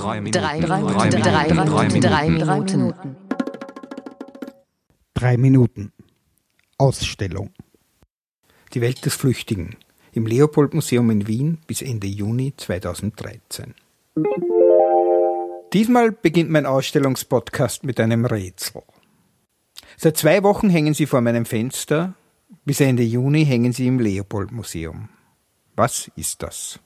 [0.00, 0.40] Drei Minuten.
[0.40, 2.94] Drei, drei, drei, drei, drei, drei Minuten.
[5.12, 5.92] Drei Minuten.
[6.78, 7.50] Ausstellung.
[8.72, 9.76] Die Welt des Flüchtigen
[10.12, 13.74] im Leopold-Museum in Wien bis Ende Juni 2013.
[15.74, 18.82] Diesmal beginnt mein Ausstellungspodcast mit einem Rätsel.
[19.98, 22.14] Seit zwei Wochen hängen sie vor meinem Fenster,
[22.64, 25.10] bis Ende Juni hängen sie im Leopold-Museum.
[25.76, 26.80] Was ist das?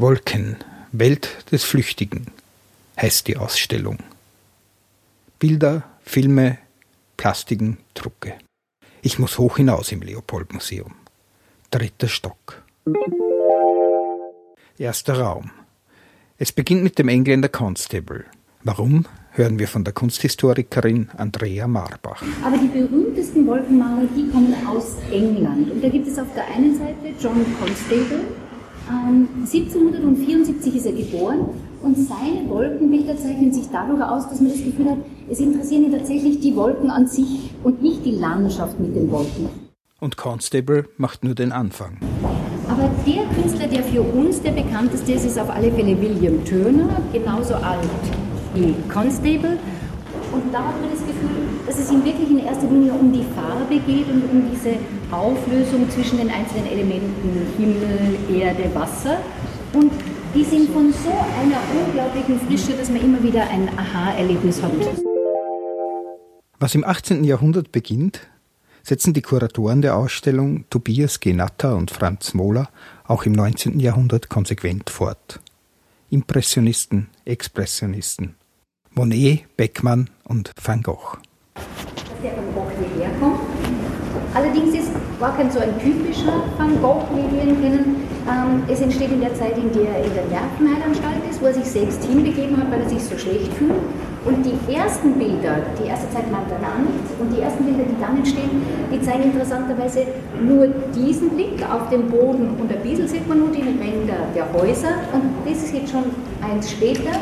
[0.00, 0.56] Wolken,
[0.92, 2.28] Welt des Flüchtigen
[2.98, 3.98] heißt die Ausstellung.
[5.38, 6.56] Bilder, Filme,
[7.18, 8.32] Plastiken, Drucke.
[9.02, 10.94] Ich muss hoch hinaus im Leopold-Museum.
[11.70, 12.62] Dritter Stock.
[14.78, 15.50] Erster Raum.
[16.38, 18.24] Es beginnt mit dem Engländer Constable.
[18.64, 22.22] Warum, hören wir von der Kunsthistorikerin Andrea Marbach.
[22.42, 25.70] Aber die berühmtesten Wolkenmaler, die kommen aus England.
[25.70, 28.39] Und da gibt es auf der einen Seite John Constable.
[28.90, 31.46] Ähm, 1774 ist er geboren
[31.82, 34.98] und seine Wolkenbilder zeichnen sich dadurch aus, dass man das Gefühl hat,
[35.30, 39.48] es interessieren ihn tatsächlich die Wolken an sich und nicht die Landschaft mit den Wolken.
[40.00, 41.98] Und Constable macht nur den Anfang.
[42.68, 46.88] Aber der Künstler, der für uns der bekannteste ist, ist auf alle Fälle William Turner,
[47.12, 47.88] genauso alt
[48.54, 49.58] wie Constable.
[50.32, 53.24] Und da hat man das Gefühl, dass es ihm wirklich in erster Linie um die
[53.70, 54.78] Farbe geht und um diese
[55.10, 59.18] Auflösung zwischen den einzelnen Elementen Himmel, Erde, Wasser.
[59.72, 59.92] Und
[60.34, 64.72] die sind von so einer unglaublichen Frische, dass man immer wieder ein Aha-Erlebnis hat.
[66.58, 67.24] Was im 18.
[67.24, 68.28] Jahrhundert beginnt,
[68.82, 72.68] setzen die Kuratoren der Ausstellung Tobias Genatter und Franz Mohler
[73.06, 73.78] auch im 19.
[73.78, 75.40] Jahrhundert konsequent fort.
[76.10, 78.34] Impressionisten, Expressionisten,
[78.90, 81.18] Monet, Beckmann und Van Gogh.
[81.54, 81.64] Dass
[82.22, 83.40] der Van Gogh hierher kommt.
[84.32, 87.96] Allerdings ist kein so ein typischer Van Gogh, wie wir ihn.
[88.28, 91.54] Ähm, es entsteht in der Zeit, in der er in der Nervenheilanstalt ist, wo er
[91.54, 93.80] sich selbst hinbegeben hat, weil er sich so schlecht fühlt.
[94.24, 97.84] Und die ersten Bilder, die erste Zeit meint er gar nichts, und die ersten Bilder,
[97.88, 100.04] die dann entstehen, die zeigen interessanterweise
[100.40, 104.52] nur diesen Blick auf den Boden und ein bisschen sieht man nur die Ränder der
[104.52, 106.04] Häuser und das ist jetzt schon
[106.42, 107.16] eins später.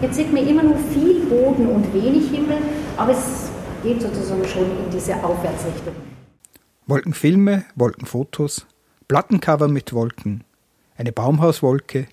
[0.00, 2.58] Jetzt sieht man immer nur viel Boden und wenig Himmel,
[2.96, 3.50] aber es
[3.82, 6.13] geht sozusagen schon in diese Aufwärtsrichtung.
[6.86, 8.66] Wolkenfilme, Wolkenfotos,
[9.08, 10.44] Plattencover mit Wolken,
[10.98, 12.08] eine Baumhauswolke,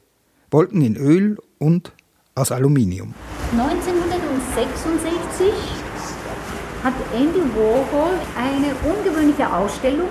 [0.49, 1.91] Wolken in Öl und
[2.35, 3.13] aus Aluminium.
[3.51, 5.51] 1966
[6.85, 10.07] hat Andy Warhol eine ungewöhnliche Ausstellung.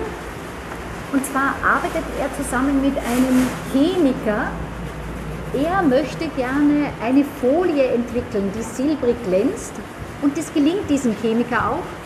[1.11, 4.51] Und zwar arbeitet er zusammen mit einem Chemiker.
[5.55, 9.73] Er möchte gerne eine Folie entwickeln, die silbrig glänzt.
[10.21, 12.00] Und das gelingt diesem Chemiker auch.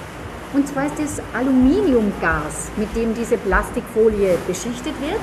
[0.56, 5.20] Und zwar ist das Aluminiumgas, mit dem diese Plastikfolie beschichtet wird.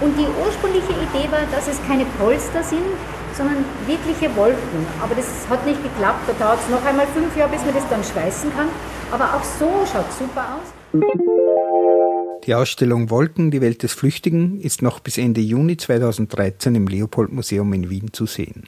[0.00, 2.82] Und die ursprüngliche Idee war, dass es keine Polster sind,
[3.36, 4.84] sondern wirkliche Wolken.
[5.00, 6.26] Aber das hat nicht geklappt.
[6.26, 8.68] Da dauert es noch einmal fünf Jahre, bis man das dann schweißen kann.
[9.12, 11.02] Aber auch so schaut es super aus.
[12.44, 17.72] Die Ausstellung Wolken, die Welt des Flüchtigen ist noch bis Ende Juni 2013 im Leopold-Museum
[17.74, 18.64] in Wien zu sehen.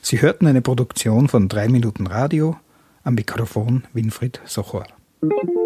[0.00, 2.56] Sie hörten eine Produktion von 3 Minuten Radio,
[3.04, 4.86] am Mikrofon Winfried Sochor.
[5.28, 5.65] thank you